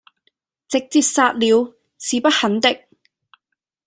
[0.67, 2.75] 直捷殺了，是不肯的，